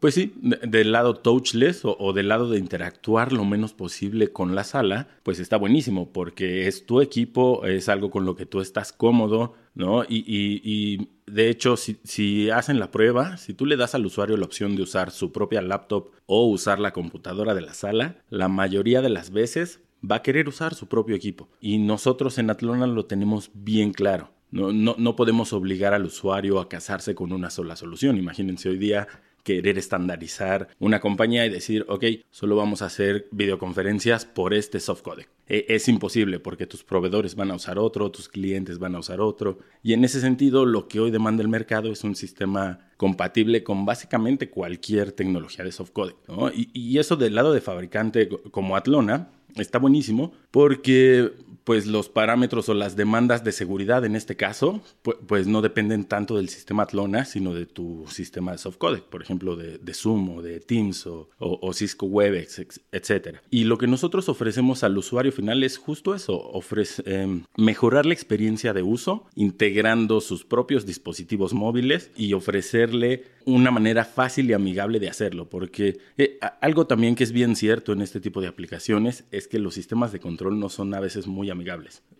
[0.00, 4.64] pues sí, del lado touchless o, del lado de interactuar lo menos posible con la
[4.64, 8.92] sala, pues está buenísimo porque es tu equipo, es algo con lo que tú estás
[8.92, 10.04] cómodo, ¿no?
[10.08, 14.46] Y, de hecho, si, si, hacen la prueba, si tú le das al usuario la
[14.46, 19.02] opción de usar su propia laptop o usar la computadora de la sala, la mayoría
[19.02, 21.48] de las veces va a querer usar su propio equipo.
[21.60, 24.32] Y nosotros en Atlona lo tenemos bien claro.
[24.50, 28.16] No, no, no podemos obligar al usuario a casarse con una sola solución.
[28.16, 29.06] Imagínense hoy día
[29.42, 35.02] querer estandarizar una compañía y decir, ok, solo vamos a hacer videoconferencias por este soft
[35.02, 35.28] codec.
[35.46, 39.20] E, es imposible porque tus proveedores van a usar otro, tus clientes van a usar
[39.20, 39.58] otro.
[39.82, 43.84] Y en ese sentido, lo que hoy demanda el mercado es un sistema compatible con
[43.84, 46.16] básicamente cualquier tecnología de soft codec.
[46.54, 51.32] Y, y eso del lado de fabricante como Atlona está buenísimo porque
[51.70, 54.82] pues los parámetros o las demandas de seguridad en este caso,
[55.28, 59.54] pues, no dependen tanto del sistema Atlona, sino de tu sistema de softcodec, por ejemplo,
[59.54, 63.36] de, Zoom o de Teams o, Cisco Webex, etc.
[63.50, 68.14] Y lo que nosotros ofrecemos al usuario final es justo eso, ofrece, em, mejorar la
[68.14, 74.98] experiencia de uso, integrando sus propios dispositivos móviles y ofrecerle una manera fácil y amigable
[74.98, 79.24] de hacerlo, porque eh, algo también que es bien cierto en este tipo de aplicaciones
[79.30, 81.59] es que los sistemas de control no son a veces muy amigables.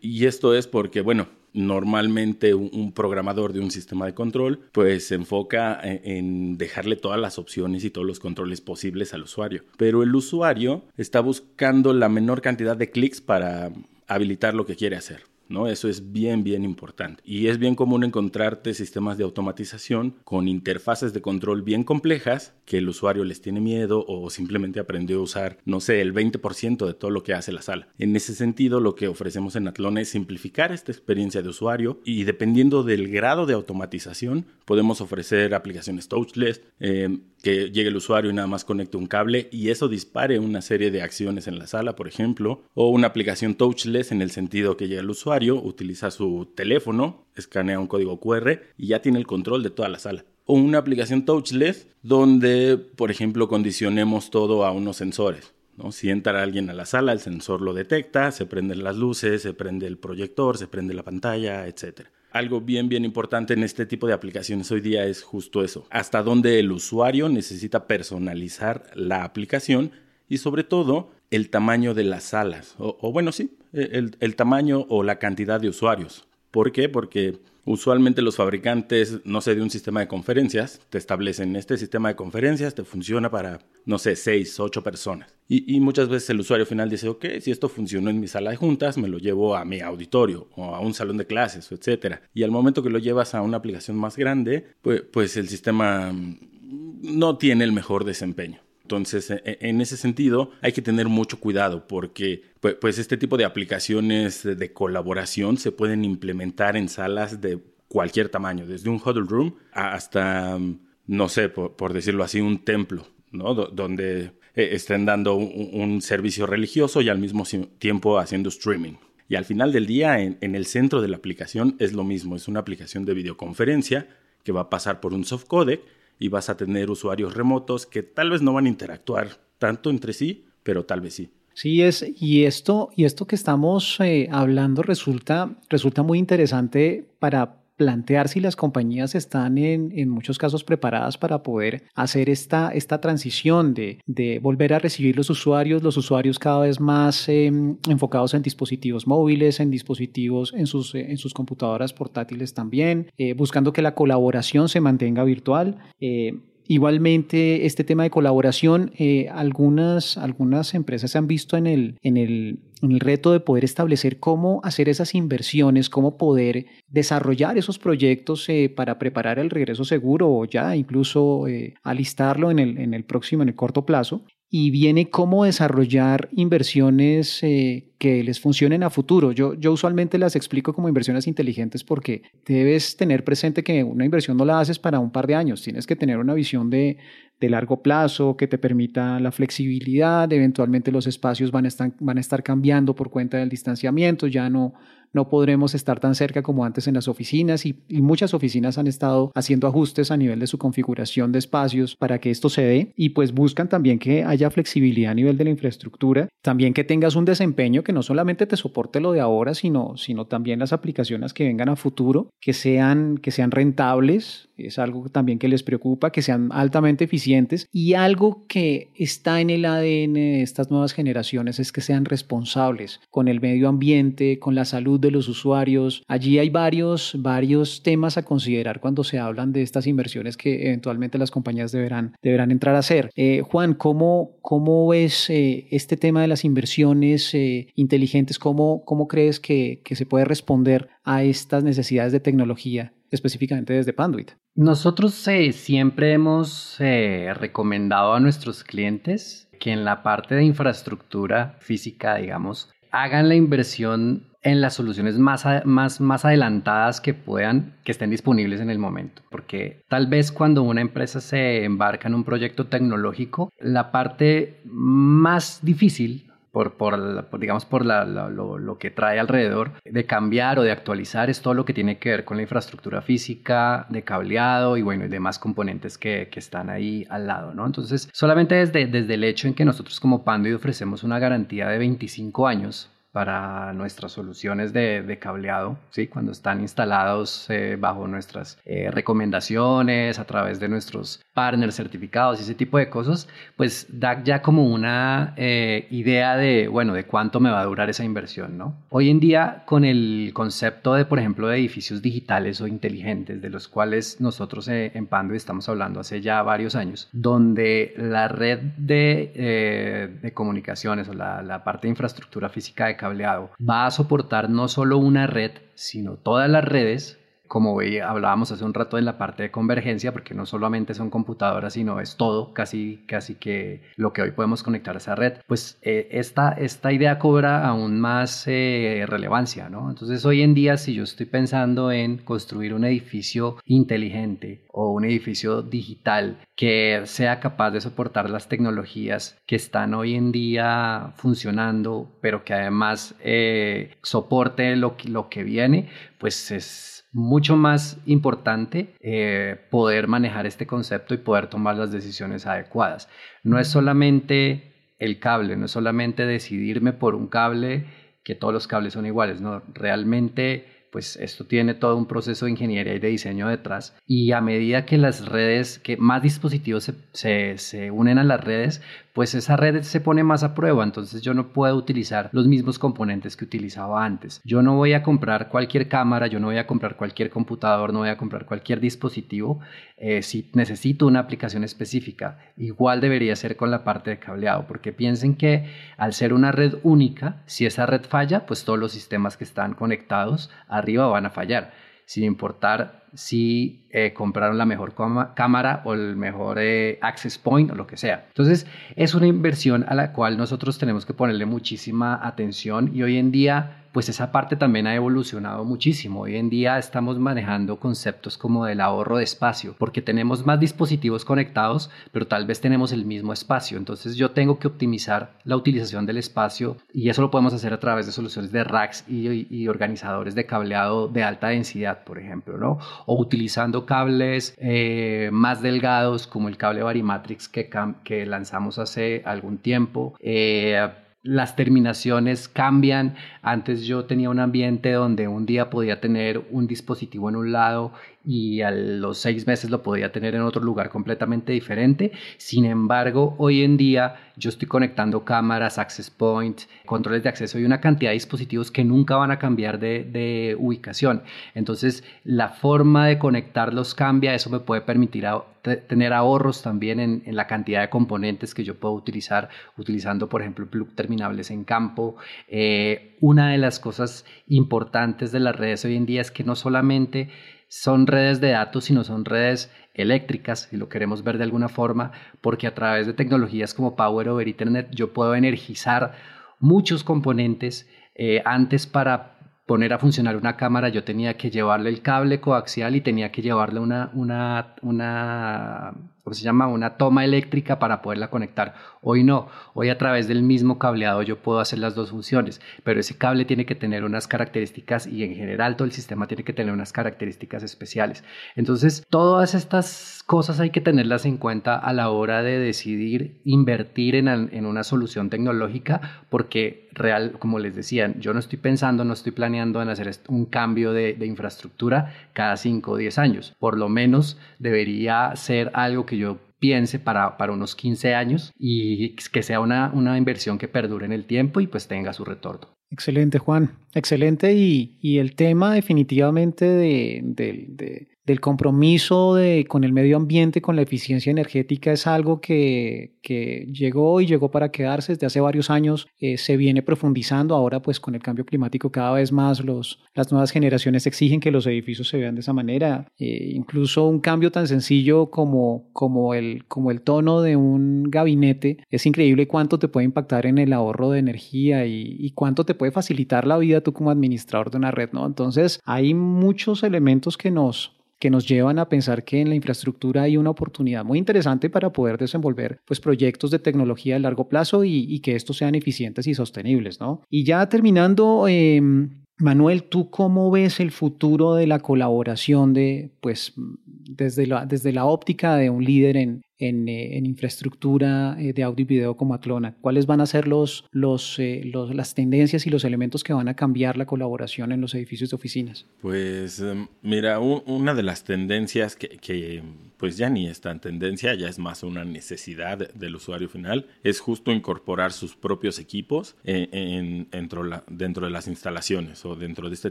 [0.00, 5.16] Y esto es porque, bueno, normalmente un, programador de un sistema de control pues se
[5.16, 9.64] enfoca en, en, dejarle todas las opciones y todos los controles posibles al usuario.
[9.76, 13.72] Pero el usuario está buscando la menor cantidad de clics para
[14.07, 15.29] habilitar lo que quiere hacer.
[15.50, 15.66] ¿No?
[15.66, 17.22] Eso es bien, bien importante.
[17.24, 22.78] Y es bien común encontrarte sistemas de automatización con interfaces de control bien complejas que
[22.78, 26.94] el usuario les tiene miedo o simplemente aprendió a usar, no sé, el 20% de
[26.94, 27.88] todo lo que hace la sala.
[27.98, 32.24] En ese sentido, lo que ofrecemos en Atlon es simplificar esta experiencia de usuario y
[32.24, 38.34] dependiendo del grado de automatización, podemos ofrecer aplicaciones touchless, eh, que llegue el usuario y
[38.34, 41.96] nada más conecte un cable y eso dispare una serie de acciones en la sala,
[41.96, 46.53] por ejemplo, o una aplicación touchless en el sentido que llega el usuario, utiliza su
[46.55, 50.24] teléfono, escanea un código QR y ya tiene el control de toda la sala.
[50.44, 55.53] O una aplicación touchless donde, por ejemplo, condicionemos todo a unos sensores.
[55.76, 55.92] ¿no?
[55.92, 59.53] Si entra alguien a la sala, el sensor lo detecta, se prenden las luces, se
[59.53, 62.09] prende el proyector, se prende la pantalla, etc.
[62.33, 65.87] Algo bien, bien importante en este tipo de aplicaciones hoy día es justo eso.
[65.90, 69.92] Hasta dónde el usuario necesita personalizar la aplicación
[70.29, 72.74] y sobre todo el tamaño de las salas.
[72.79, 76.26] O, bueno, sí, el, el tamaño o la cantidad de usuarios.
[76.50, 76.88] ¿Por qué?
[76.88, 82.09] Porque Usualmente los fabricantes, no sé, de un sistema de conferencias, te establecen este sistema
[82.09, 85.35] de conferencias, te funciona para, no sé, seis, ocho personas.
[85.46, 88.56] Y, muchas veces el usuario final dice, ok, si esto funcionó en mi sala de
[88.56, 92.18] juntas, me lo llevo a mi auditorio o a un salón de clases, etc.
[92.35, 96.12] Y al momento que lo llevas a una aplicación más grande, pues, pues el sistema
[96.12, 98.61] no tiene el mejor desempeño.
[98.90, 103.37] Entonces, e, e, en ese sentido, hay que tener mucho cuidado porque pues, este tipo
[103.37, 109.26] de aplicaciones de colaboración se pueden implementar en salas de cualquier tamaño, desde un huddle
[109.29, 110.59] room hasta,
[111.07, 113.55] no sé, por, decirlo así, un templo, ¿no?
[113.55, 117.44] donde eh, estén dando un, servicio religioso y al mismo
[117.79, 118.94] tiempo haciendo streaming.
[119.29, 122.35] Y al final del día, en, en el centro de la aplicación es lo mismo,
[122.35, 124.09] es una aplicación de videoconferencia
[124.42, 125.81] que va a pasar por un soft codec
[126.20, 130.12] y vas a tener usuarios remotos que tal vez no van a interactuar tanto entre
[130.12, 131.33] sí, pero tal vez sí.
[131.54, 137.59] Sí, es, y esto, y esto que estamos eh, hablando resulta, resulta muy interesante para
[137.80, 143.72] plantear si las compañías están en, muchos casos preparadas para poder hacer esta, esta transición
[143.72, 148.42] de, de volver a recibir los usuarios, los usuarios cada vez más em, enfocados en
[148.42, 153.94] dispositivos móviles, en dispositivos, en sus, en sus computadoras portátiles también, eh, buscando que la
[153.94, 155.78] colaboración se mantenga virtual.
[156.00, 156.34] Eh,
[156.70, 162.92] Igualmente, este tema de colaboración, eh, algunas, algunas empresas se han visto en, el, en
[162.92, 168.72] el reto de poder establecer cómo hacer esas inversiones, cómo poder desarrollar esos proyectos eh,
[168.74, 173.42] para preparar el regreso seguro o ya incluso eh, alistarlo en el, en el próximo,
[173.42, 179.30] en el corto plazo y viene cómo desarrollar inversiones eh, que les funcionen a futuro.
[179.30, 184.36] Yo, yo usualmente las explico como inversiones inteligentes porque debes tener presente que una inversión
[184.36, 186.98] no la haces para un par de años, tienes que tener una visión de,
[187.40, 192.18] de largo plazo que te permita la flexibilidad, eventualmente los espacios van a estar, van
[192.18, 194.74] a estar cambiando por cuenta del distanciamiento, ya no
[195.12, 199.30] no podremos estar tan cerca como antes en las oficinas y, muchas oficinas han estado
[199.34, 202.92] haciendo ajustes a nivel de su configuración de espacios para que esto se dé.
[202.96, 207.14] Y pues buscan también que haya flexibilidad a nivel de la infraestructura, también que tengas
[207.14, 211.34] un desempeño que no solamente te soporte lo de ahora, sino, sino también las aplicaciones
[211.34, 216.10] que vengan a futuro, que sean, que sean rentables, es algo también que les preocupa,
[216.10, 217.66] que sean altamente eficientes.
[217.72, 223.00] Y algo que está en el ADN de estas nuevas generaciones es que sean responsables
[223.10, 226.02] con el medio ambiente, con la salud de los usuarios.
[226.06, 231.18] Allí hay varios, varios temas a considerar cuando se hablan de estas inversiones que eventualmente
[231.18, 233.10] las compañías deberán, deberán entrar a hacer.
[233.16, 238.38] Eh, Juan, ¿cómo, cómo ves eh, este tema de las inversiones eh, inteligentes?
[238.38, 243.92] ¿Cómo, cómo crees que, que se puede responder a estas necesidades de tecnología específicamente desde
[243.92, 244.32] Panduit?
[244.54, 245.14] Nosotros
[245.52, 253.28] siempre hemos recomendado a nuestros clientes que en la parte de infraestructura física, digamos, hagan
[253.28, 258.70] la inversión en las soluciones más, más, más adelantadas que puedan, que estén disponibles en
[258.70, 259.22] el momento.
[259.31, 265.61] Porque tal vez cuando una empresa se embarca en un proyecto tecnológico, la parte más
[265.62, 271.42] difícil por, por, digamos, por lo, que trae alrededor, de cambiar o de actualizar es
[271.42, 275.09] todo lo que tiene que ver con la infraestructura física, de cableado y bueno, y
[275.09, 277.66] demás componentes que, que están ahí al lado, ¿no?
[277.66, 281.79] Entonces, solamente desde, desde el hecho en que nosotros como Pandoid ofrecemos una garantía de
[281.79, 286.06] 25 años para nuestras soluciones de, cableado, ¿sí?
[286.06, 292.42] cuando están instalados eh, bajo nuestras eh, recomendaciones, a través de nuestros partners certificados y
[292.42, 297.40] ese tipo de cosas, pues da ya como una eh, idea de, bueno, de cuánto
[297.40, 298.58] me va a durar esa inversión.
[298.58, 298.74] ¿no?
[298.90, 303.50] Hoy en día, con el concepto de, por ejemplo, de edificios digitales o inteligentes, de
[303.50, 310.18] los cuales nosotros en Pando estamos hablando hace ya varios años, donde la red de,
[310.20, 314.68] de comunicaciones o la, la parte de infraestructura física de cableado va a soportar no
[314.68, 317.19] solo una red, sino todas las redes
[317.50, 321.10] como veía, hablábamos hace un rato en la parte de convergencia, porque no solamente son
[321.10, 325.38] computadoras, sino es todo, casi, casi que lo que hoy podemos conectar a esa red,
[325.48, 329.90] pues eh, esta, esta idea cobra aún más eh, relevancia, ¿no?
[329.90, 335.04] Entonces hoy en día, si yo estoy pensando en construir un edificio inteligente o un
[335.04, 342.18] edificio digital que sea capaz de soportar las tecnologías que están hoy en día funcionando,
[342.20, 344.96] pero que además eh, soporte lo,
[345.28, 351.76] que viene, pues es mucho más importante eh, poder manejar este concepto y poder tomar
[351.76, 353.09] las decisiones adecuadas.
[353.42, 357.87] No es solamente el cable, no es solamente decidirme por un cable
[358.22, 362.53] que todos los cables son iguales, no, realmente pues esto tiene todo un proceso de
[362.53, 363.96] ingeniería y de diseño detrás.
[364.07, 368.83] Y a medida que las redes, que más dispositivos se, se, unen a las redes,
[369.12, 372.78] pues esa red se pone más a prueba, entonces yo no puedo utilizar los mismos
[372.78, 374.40] componentes que utilizaba antes.
[374.44, 378.00] Yo no voy a comprar cualquier cámara, yo no voy a comprar cualquier computador, no
[378.00, 379.60] voy a comprar cualquier dispositivo
[379.96, 382.38] eh, si necesito una aplicación específica.
[382.56, 386.74] Igual debería ser con la parte de cableado, porque piensen que al ser una red
[386.84, 391.30] única, si esa red falla, pues todos los sistemas que están conectados arriba van a
[391.30, 391.72] fallar,
[392.06, 394.94] sin importar si eh, compraron la mejor
[395.34, 398.24] cámara o el mejor eh, access point o lo que sea.
[398.28, 403.16] Entonces es una inversión a la cual nosotros tenemos que ponerle muchísima atención y hoy
[403.16, 406.22] en día pues esa parte también ha evolucionado muchísimo.
[406.22, 411.24] Hoy en día estamos manejando conceptos como del ahorro de espacio, porque tenemos más dispositivos
[411.24, 413.78] conectados, pero tal vez tenemos el mismo espacio.
[413.78, 417.80] Entonces yo tengo que optimizar la utilización del espacio y eso lo podemos hacer a
[417.80, 422.78] través de soluciones de racks y, organizadores de cableado de alta densidad, por ejemplo, ¿no?
[423.06, 427.70] O utilizando cables eh, más delgados como el cable Varimatrix que,
[428.04, 430.14] que lanzamos hace algún tiempo.
[430.20, 430.88] Eh,
[431.22, 433.14] las terminaciones cambian.
[433.42, 437.92] Antes yo tenía un ambiente donde un día podía tener un dispositivo en un lado
[438.24, 442.12] y a los seis meses lo podía tener en otro lugar completamente diferente.
[442.37, 447.64] Sin embargo, hoy en día yo estoy conectando cámaras, access points, controles de acceso y
[447.64, 451.22] una cantidad de dispositivos que nunca van a cambiar de, ubicación.
[451.54, 455.26] Entonces, la forma de conectarlos cambia, eso me puede permitir
[455.62, 460.66] tener ahorros también en, la cantidad de componentes que yo puedo utilizar, utilizando, por ejemplo,
[460.66, 462.16] plug terminables en campo.
[462.48, 466.54] Eh, una de las cosas importantes de las redes hoy en día es que no
[466.54, 467.28] solamente
[467.70, 472.11] son redes de datos, sino son redes eléctricas, si lo queremos ver de alguna forma,
[472.40, 476.14] porque a través de tecnologías como Power over Ethernet yo puedo energizar
[476.59, 477.88] muchos componentes.
[478.16, 482.96] Eh, antes para poner a funcionar una cámara yo tenía que llevarle el cable coaxial
[482.96, 485.92] y tenía que llevarle una, una, una
[486.34, 486.66] se llama?
[486.66, 488.74] Una toma eléctrica para poderla conectar.
[489.02, 493.00] Hoy no, hoy a través del mismo cableado yo puedo hacer las dos funciones, pero
[493.00, 496.52] ese cable tiene que tener unas características y en general todo el sistema tiene que
[496.52, 498.24] tener unas características especiales.
[498.56, 504.14] Entonces, todas estas cosas hay que tenerlas en cuenta a la hora de decidir invertir
[504.14, 509.12] en, en una solución tecnológica, porque real, como les decía, yo no estoy pensando, no
[509.12, 513.54] estoy planeando en hacer un cambio de, de infraestructura cada 5 o 10 años.
[513.58, 519.16] Por lo menos debería ser algo que yo piense para, para unos 15 años y
[519.33, 522.68] que sea una, una inversión que perdure en el tiempo y pues tenga su retorno.
[522.90, 523.70] Excelente, Juan.
[523.94, 524.52] Excelente.
[524.52, 530.76] Y, y el tema definitivamente de, de, del compromiso de, con el medio ambiente, con
[530.76, 535.70] la eficiencia energética, es algo que, que llegó y llegó para quedarse desde hace varios
[535.70, 536.06] años.
[536.18, 540.30] Eh, se viene profundizando ahora, pues con el cambio climático, cada vez más los, las
[540.30, 543.09] nuevas generaciones exigen que los edificios se vean de esa manera.
[543.18, 548.78] Eh, incluso un cambio tan sencillo como, como, el, como el tono de un gabinete
[548.90, 552.74] es increíble cuánto te puede impactar en el ahorro de energía y, y cuánto te
[552.74, 555.26] puede facilitar la vida tú como administrador de una red, ¿no?
[555.26, 560.22] Entonces, hay muchos elementos que nos que nos llevan a pensar que en la infraestructura
[560.22, 564.85] hay una oportunidad muy interesante para poder desenvolver pues, proyectos de tecnología a largo plazo
[564.85, 567.00] y, que estos sean eficientes y sostenibles.
[567.00, 567.22] ¿no?
[567.30, 573.55] Y ya terminando, em, Manuel, ¿tú cómo ves el futuro de la colaboración de, pues,
[573.87, 578.83] desde la, desde la óptica de un líder en, en, eh, infraestructura eh, de audio
[578.83, 579.76] y video como Atlona?
[579.81, 583.48] ¿Cuáles van a ser los, los, eh, los, las tendencias y los elementos que van
[583.48, 585.87] a cambiar la colaboración en los edificios de oficinas?
[586.00, 589.62] Pues em, mira, una de las tendencias que,
[590.00, 594.18] pues ya ni es tan tendencia, ya es más una necesidad del usuario final, es
[594.18, 599.90] justo incorporar sus propios equipos en, dentro, de las instalaciones o dentro de este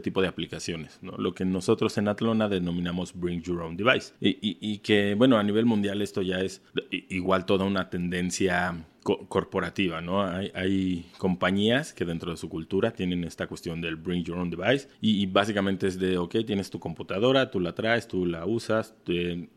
[0.00, 4.12] tipo de aplicaciones, lo que nosotros en Atlona denominamos Bring Your Own Device.
[4.20, 10.22] y que, bueno, a nivel mundial esto ya es igual toda una tendencia corporativa, ¿no?
[10.22, 14.88] Hay, compañías que dentro de su cultura tienen esta cuestión del bring your own device
[15.00, 18.94] y, básicamente es de, ok, tienes tu computadora, tú la traes, tú la usas,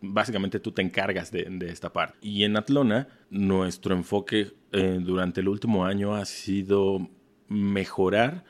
[0.02, 2.18] básicamente tú te encargas de, esta parte.
[2.22, 7.10] Y en Atlona, nuestro enfoque eh, durante el último año ha sido
[7.48, 8.44] mejorar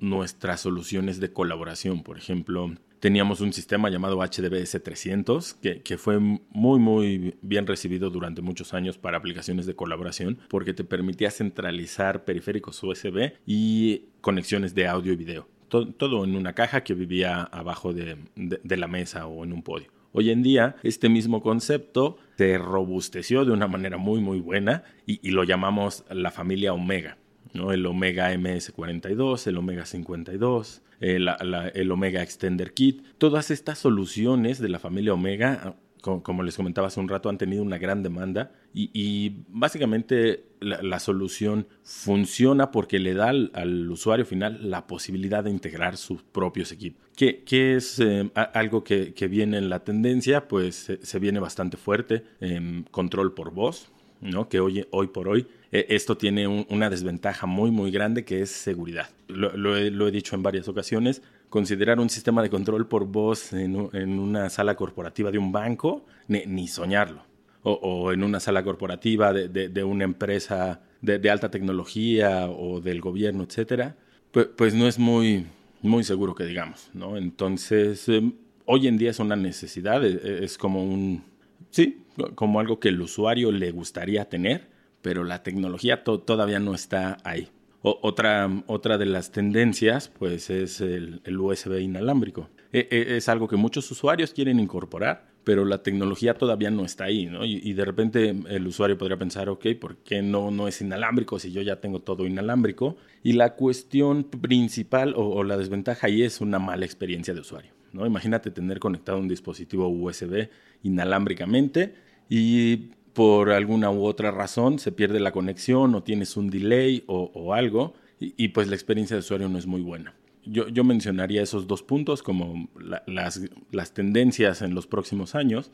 [0.00, 2.02] nuestras soluciones de colaboración.
[2.02, 8.10] Por ejemplo, teníamos un sistema llamado HDBS 300 que, que, fue muy muy bien recibido
[8.10, 14.74] durante muchos años para aplicaciones de colaboración porque te permitía centralizar periféricos USB y conexiones
[14.74, 15.48] de audio y video.
[15.68, 18.16] Todo, en una caja que vivía abajo de,
[18.64, 19.88] la mesa o en un podio.
[20.12, 25.20] Hoy en día, este mismo concepto se robusteció de una manera muy, muy buena y,
[25.26, 27.18] y lo llamamos la familia Omega.
[27.52, 27.72] ¿no?
[27.72, 31.28] El Omega MS42, el Omega 52, el,
[31.74, 33.04] el Omega Extender Kit.
[33.18, 37.62] Todas estas soluciones de la familia Omega como, les comentaba hace un rato, han tenido
[37.62, 44.86] una gran demanda y, básicamente la, solución funciona porque le da al, usuario final la
[44.86, 47.06] posibilidad de integrar sus propios equipos.
[47.16, 47.42] ¿Qué,
[47.76, 50.48] es eh, algo que, viene en la tendencia?
[50.48, 52.24] Pues se viene bastante fuerte.
[52.40, 53.90] en control por voz,
[54.20, 54.48] ¿no?
[54.48, 58.50] que hoy, hoy por hoy eh, esto tiene una desventaja muy, muy grande que es
[58.50, 59.10] seguridad.
[59.28, 64.48] Lo, he, dicho en varias ocasiones, considerar un sistema de control por voz en, una
[64.48, 67.22] sala corporativa de un banco, ni, soñarlo.
[67.62, 73.96] O, en una sala corporativa de, una empresa de, alta tecnología o del gobierno, etcétera,
[74.30, 75.46] pues, pues, no es muy,
[75.82, 77.16] muy seguro que digamos, ¿no?
[77.16, 78.32] Entonces, em,
[78.64, 81.24] hoy en día es una necesidad, es, es como un,
[81.70, 82.04] sí,
[82.34, 87.48] como algo que el usuario le gustaría tener, pero la tecnología todavía no está ahí.
[87.82, 92.48] otra, otra de las tendencias pues es el, USB inalámbrico.
[92.72, 97.04] E, e, es algo que muchos usuarios quieren incorporar, pero la tecnología todavía no está
[97.04, 97.46] ahí, ¿no?
[97.46, 101.52] Y, de repente el usuario podría pensar, ok, ¿por qué no, no es inalámbrico si
[101.52, 102.96] yo ya tengo todo inalámbrico?
[103.22, 107.72] Y la cuestión principal o, o la desventaja ahí es una mala experiencia de usuario.
[107.94, 110.48] Imagínate tener conectado un dispositivo USB
[110.82, 111.94] inalámbricamente
[112.28, 117.52] y por alguna u otra razón se pierde la conexión o tienes un delay o,
[117.52, 120.14] algo y, pues la experiencia de usuario no es muy buena
[120.50, 122.68] yo, mencionaría esos dos puntos como
[123.06, 123.40] las,
[123.70, 125.70] las, tendencias en los próximos años,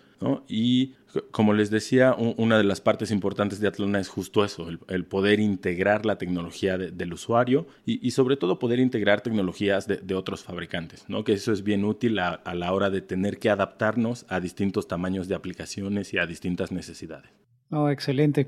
[0.49, 0.95] Y
[1.31, 5.39] como les decía, una de las partes importantes de Atlona es justo eso, el, poder
[5.39, 11.25] integrar la tecnología del usuario y, sobre todo poder integrar tecnologías de, otros fabricantes, ¿no?
[11.25, 15.29] Que eso es bien útil a la hora de tener que adaptarnos a distintos tamaños
[15.29, 17.31] de aplicaciones y a distintas necesidades.
[17.71, 18.47] Oh, excelente,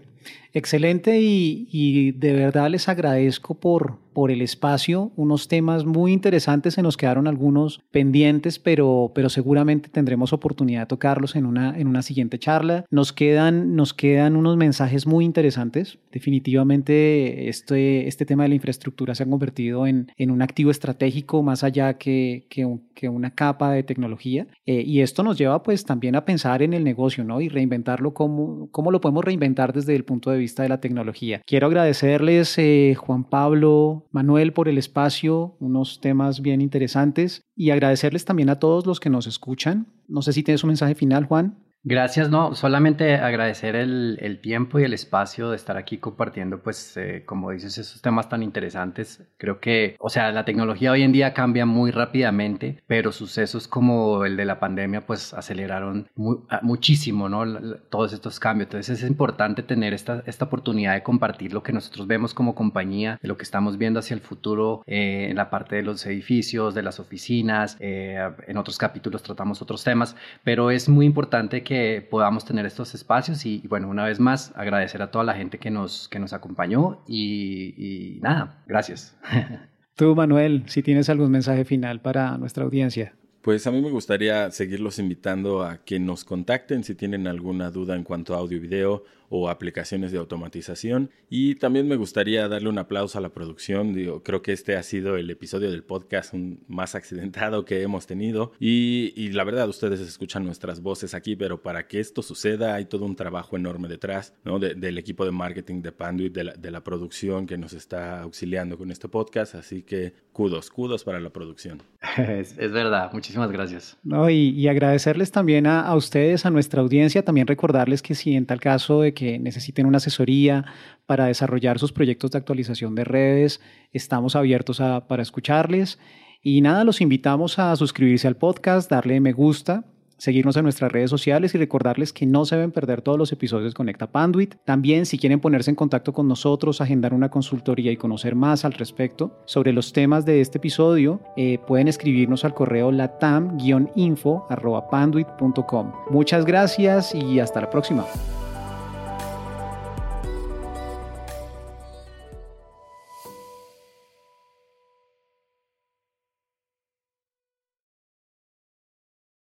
[0.57, 6.83] excelente y, de verdad les agradezco por, por el espacio, unos temas muy interesantes, se
[6.83, 12.01] nos quedaron algunos pendientes, pero, pero seguramente tendremos oportunidad de tocarlos en una, en una
[12.01, 12.87] siguiente charla.
[12.91, 19.15] Nos quedan, nos quedan unos mensajes muy interesantes, definitivamente este, este tema de la infraestructura
[19.15, 23.73] se ha convertido en, en un activo estratégico más allá que, que, que una capa
[23.73, 27.43] de tecnología eh, y esto nos lleva pues también a pensar en el negocio, ¿no?
[27.43, 31.43] Y reinventarlo como, cómo lo podemos reinventar desde el punto de vista de la tecnología.
[31.47, 38.25] Quiero agradecerles, eh, Juan Pablo, Manuel, por el espacio, unos temas bien interesantes y agradecerles
[38.25, 39.87] también a todos los que nos escuchan.
[40.09, 41.59] No sé si tienes un mensaje final, Juan.
[41.89, 47.23] Gracias, no, solamente agradecer el, tiempo y el espacio de estar aquí compartiendo, pues, eh,
[47.25, 49.23] como dices, esos temas tan interesantes.
[49.39, 54.25] Creo que, o sea, la tecnología hoy en día cambia muy rápidamente, pero sucesos como
[54.25, 57.45] el de la pandemia, pues, aceleraron muchísimo, ¿no?
[57.89, 58.67] Todos estos cambios.
[58.67, 63.17] Entonces, es importante tener esta, esta oportunidad de compartir lo que nosotros vemos como compañía,
[63.23, 66.75] de lo que estamos viendo hacia el futuro eh, en la parte de los edificios,
[66.75, 67.77] de las oficinas.
[67.79, 68.19] Eh,
[68.49, 71.76] en otros capítulos tratamos otros temas, pero es muy importante que
[72.11, 75.71] podamos tener estos espacios y, bueno, una vez más agradecer a toda la gente que
[75.71, 79.17] nos, que nos acompañó y, y nada, gracias.
[79.97, 83.15] Tú, Manuel, si tienes algún mensaje final para nuestra audiencia.
[83.47, 87.95] Pues a mí me gustaría seguirlos invitando a que nos contacten si tienen alguna duda
[87.95, 91.11] en cuanto a audio y video o aplicaciones de automatización.
[91.29, 93.93] Y también me gustaría darle un aplauso a la producción.
[93.93, 96.35] Digo, creo que este ha sido el episodio del podcast
[96.69, 98.53] más accidentado que hemos tenido.
[98.61, 103.05] Y, la verdad, ustedes escuchan nuestras voces aquí, pero para que esto suceda hay todo
[103.05, 104.59] un trabajo enorme detrás, ¿no?
[104.59, 108.79] del equipo de marketing de Panduit, de la, de la producción que nos está auxiliando
[108.79, 109.55] con este podcast.
[109.55, 111.83] Así que kudos, kudos para la producción.
[112.27, 113.97] Es, verdad, muchísimas gracias.
[114.03, 118.47] No, y, agradecerles también a, a ustedes, a nuestra audiencia, también recordarles que si en
[118.47, 120.65] tal caso de que necesiten una asesoría
[121.07, 123.61] para desarrollar sus proyectos de actualización de redes,
[123.93, 125.99] estamos abiertos para escucharles.
[126.41, 129.85] Y nada, los invitamos a suscribirse al podcast, darle me gusta
[130.19, 133.73] seguirnos en nuestras redes sociales y recordarles que no se deben perder todos los episodios
[133.73, 134.57] de Conecta Panduit.
[134.65, 138.73] También si quieren ponerse en contacto con nosotros, agendar una consultoría y conocer más al
[138.73, 145.93] respecto sobre los temas de este episodio, eh, pueden escribirnos al correo latam-info.panduit.com.
[146.11, 148.05] Muchas gracias y hasta la próxima.